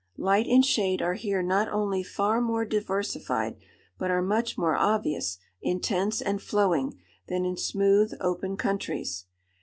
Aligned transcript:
Light 0.17 0.47
and 0.47 0.65
shade 0.65 0.99
are 1.03 1.13
here 1.13 1.43
not 1.43 1.67
only 1.67 2.01
far 2.01 2.41
more 2.41 2.65
diversified, 2.65 3.55
but 3.99 4.09
are 4.09 4.23
much 4.23 4.57
more 4.57 4.75
obvious, 4.75 5.37
intense, 5.61 6.23
and 6.23 6.41
flowing, 6.41 6.99
than 7.27 7.45
in 7.45 7.55
smooth, 7.55 8.11
open 8.19 8.57
countries. 8.57 9.25